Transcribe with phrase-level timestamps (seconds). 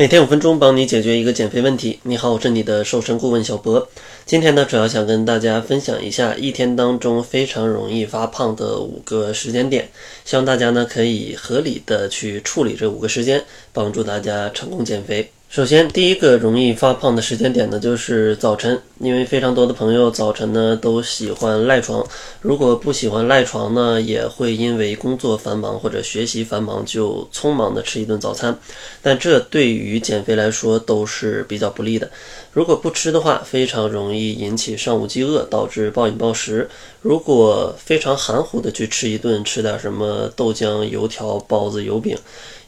[0.00, 1.98] 每天五分钟，帮你解决一个减肥问题。
[2.04, 3.84] 你好，我是你的瘦身顾问小博。
[4.24, 9.90] 今天呢，主要想跟大家分享一下一天当中非常容易发胖的五个时间点，
[10.24, 15.28] 希望大家呢可以合理的去处理这五个时间，帮助大家成功减肥。
[15.48, 22.06] 首先，第一个容易发胖的时间点呢，就是早晨，因为非常多的朋友早晨呢都喜欢赖床，
[22.42, 28.58] 如果不喜欢赖床呢，也会因为工作繁忙或者学习繁忙就匆忙的吃一顿早餐，
[29.00, 32.10] 但这对于减肥来说都是比较不利的。
[32.52, 36.68] 如果不吃的话，非常容易引起上午饥饿，导致暴饮暴食。
[37.00, 42.14] 如果非常含糊的去吃一顿，吃点什么豆浆、油条、包子、油饼，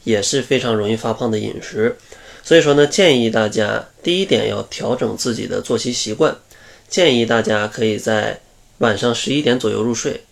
[0.03, 1.95] 也是非常容易发胖的饮食。
[2.43, 6.37] 所以说呢，建议大家第一点要调整自己的作息习惯，
[6.89, 8.41] 建议大家可以在
[8.79, 10.23] 晚上十一点左右入睡，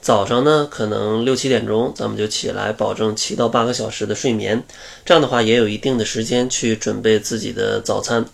[0.00, 4.62] 早上呢可能六七点钟咱们就起来，保证七到八个小时的睡眠，
[5.04, 8.24] 这样的话也有一定的时间去准备自己的早餐。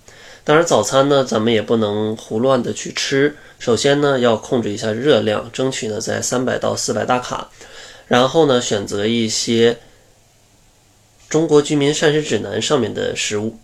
[0.44, 7.48] 当然早餐呢咱们也不能胡乱的去吃，首先呢要控制一下热量，争取呢在三百到四百大卡，
[8.06, 9.78] 然后呢选择一些。
[11.32, 13.56] 中国居民膳食指南上面的食物，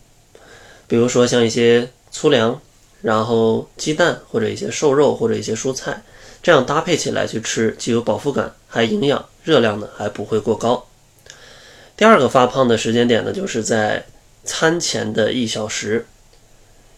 [0.87, 2.59] 比如说像一些粗粮，
[3.03, 6.03] 然后鸡蛋或者一些瘦肉或者一些蔬菜，
[6.43, 10.87] 这样搭配起来去吃，既有饱腹感，还营养，热量呢还不会过高。
[11.95, 14.07] 第二个发胖的时间点呢，就是在
[14.45, 16.07] 餐前的一小时，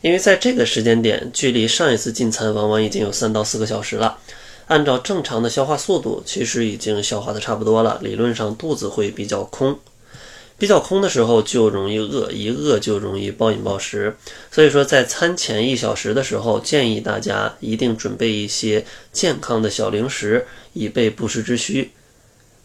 [0.02, 4.20] 因为在这个时间点，距离上一次进餐往往已经有三到四个小时了。
[4.68, 9.76] 按照正常的消化速度，其实已经消化的差不多了，理论上肚子会比较空。
[10.60, 14.14] 比较空的时候就容易饿，一饿就容易暴饮暴食。
[14.50, 21.90] 所以说，在餐前一小时的时候，建议大家一定准备一些健康的小零食，以备不时之需。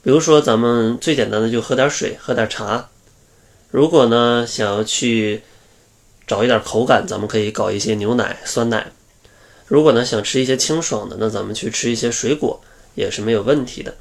[0.04, 2.90] 比如说，咱们最简单的就喝点水，喝点茶。
[3.72, 5.42] 如果呢想要去
[6.28, 8.92] 找一点口感，咱们可以搞一些牛奶、酸奶。
[9.68, 12.59] 如果呢想吃一些清爽的，那咱们去吃一些水果
[12.94, 13.96] 也是没有问题的。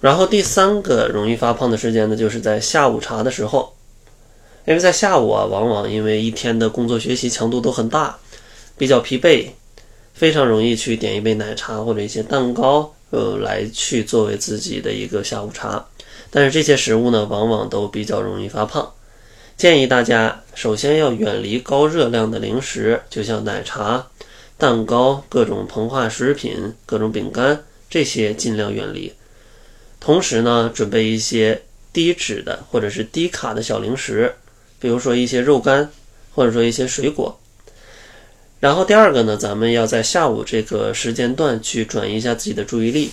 [0.00, 3.74] 然后第三个容易发胖的时间呢，就是在下午茶的时候，
[4.64, 8.18] 因为在下午啊，往往因为一天的工作学习强度都很大，
[8.78, 9.48] 比较疲惫，
[10.14, 15.84] 非常容易去点一杯奶茶或者一些蛋糕，呃，来去作为自己的一个下午茶。
[16.30, 18.90] 但是这些食物呢，往往都比较容易发胖，
[19.58, 24.06] 建议大家首先要远离高热量的零食，就像奶茶、
[24.56, 29.12] 蛋糕、各种膨化食品、各种饼干这些，尽量远离。
[30.00, 31.60] 同时呢，准备一些
[31.92, 34.34] 低脂的或者是低卡的小零食，
[34.80, 35.90] 比如说一些肉干，
[36.34, 37.38] 或者说一些水果。
[38.58, 43.10] 然后第二个呢，咱们要在下午这个时间段去转移一下自己的注意力，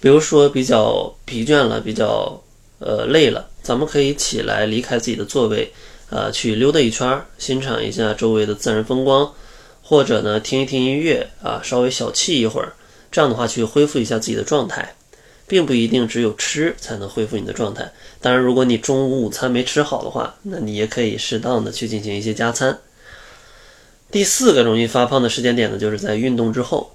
[0.00, 2.40] 比如说比较疲倦了，比较
[2.78, 5.72] 呃累了，咱们可以起来离开自己的座位，
[6.10, 9.32] 呃，去溜达一圈，欣赏一下周围的自然风光，
[9.82, 12.72] 或者呢听一听音乐啊，稍微小憩一会儿，
[13.10, 14.94] 这样的话去恢复一下自己的状态。
[15.46, 17.92] 并不一定只有吃才能恢复你的状态。
[18.20, 22.78] 当然，如果你中午午餐没吃好的话，那你也可以适当的去进行一些加餐。
[24.10, 26.94] 第四个容易发胖的时间点呢，就是在运动之后，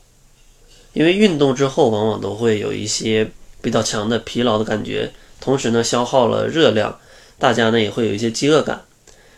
[0.93, 3.29] 因为运动之后往往都会有一些
[3.61, 6.99] 比较强的疲劳的感觉，同时呢消耗了热量，
[7.37, 8.83] 大家呢也会有一些饥饿感。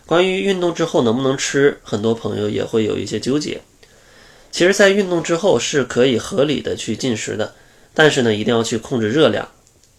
[0.05, 3.61] 关于运动之后能不能吃，很多朋友也会有一些纠结。
[4.51, 7.55] 其实，在运动之后是可以合理的去进食的。
[7.94, 9.47] 但是呢，一定要去控制热量，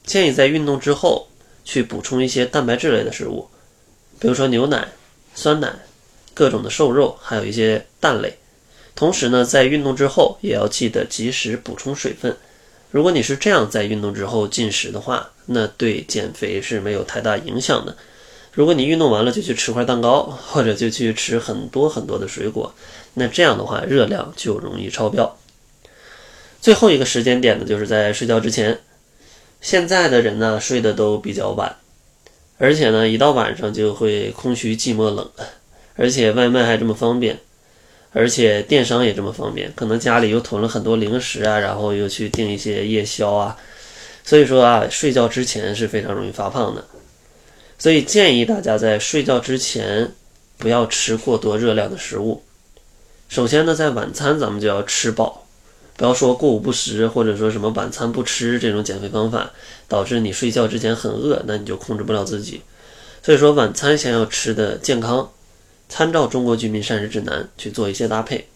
[0.05, 1.29] 建议在运动之后
[1.65, 3.49] 去补充一些蛋白质类的食物，
[4.19, 4.89] 比如说牛奶、
[5.35, 5.73] 酸奶、
[6.35, 8.39] 各种的瘦肉，还有一些蛋类。
[8.95, 12.37] 同时呢，在运动之后也要记得及时补充水分。
[12.91, 17.97] 如果你是这样在运动之后进食的话，那对减肥是没有太大影响的。
[18.53, 22.75] 如果你运动完了就去吃块蛋糕， 或者就去吃很多很多的水果，
[23.15, 25.39] 那这样的话热量就容易超标。
[26.63, 28.79] 最后一个时间点呢，就是在睡觉之前。
[29.61, 31.77] 现在的人呢，睡得都比较晚，
[32.59, 35.29] 而且呢，一到晚上就会空虚、寂寞、冷，
[35.97, 37.39] 而且外卖还这么方便，
[38.13, 43.57] 而且电商也这么方便，可能家里又囤了很多零食啊，然后又去订一些夜宵啊，
[44.25, 46.85] 所以说啊，睡觉之前是非常容易发胖的。
[47.79, 50.13] 所以建议大家在睡觉之前
[50.59, 52.43] 不要吃过多热量的食物。
[53.29, 55.42] 首先呢，在晚餐咱们就要吃饱。
[56.03, 59.53] 不要说过午不食，或者说什么晚餐不吃这种减肥方法，
[59.87, 62.61] 导致你睡觉之前很饿，那你就控制不了自己。
[63.23, 65.31] 所以说晚餐先要吃的健康，
[65.89, 68.49] 参照中国居民膳食指南去做一些搭配。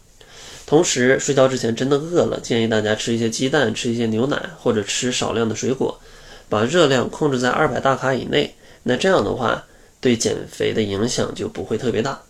[0.66, 6.00] 同时睡觉之前真的饿了，建议大家吃一些鸡蛋，吃一些牛奶，或者吃少量的水果，
[6.48, 8.56] 把热量控制在二百大卡以内。
[8.82, 9.64] 那这样的话，
[10.00, 12.20] 对减肥的影响就不会特别大。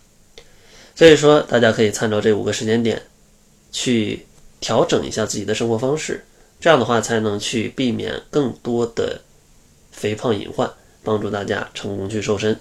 [0.95, 3.01] 所以说，大家可以参照这五个时间点，
[3.71, 4.26] 去
[4.59, 6.23] 调整一下自己的生活方式，
[6.59, 9.21] 这样的话才能去避免更多的
[9.91, 10.71] 肥胖隐患，
[11.03, 12.59] 帮助大家成功去瘦身。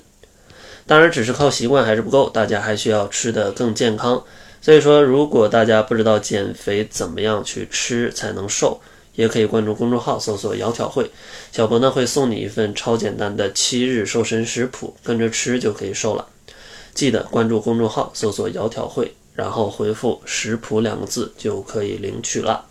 [0.87, 4.22] 当然，只是靠习惯还是不够，大家还需要吃的更健康。
[4.60, 8.81] 所以说，如果大家不知道减肥怎么样去吃才能瘦，
[9.14, 11.10] 也可以关注公众号搜索“窈窕会”，
[11.52, 16.28] 小博呢会送你一份超简单的七日瘦身食谱，跟着吃就可以瘦了。
[16.94, 22.66] 记得关注公众号搜索“窈窕会”，然后回复“食谱”两个字就可以领取了。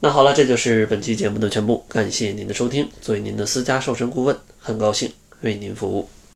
[0.00, 2.88] 那好了，这就是本期节目的全部，感谢您的收听。
[3.00, 5.12] 作为您的私家瘦身顾问，很高兴
[5.42, 6.08] 为您服务。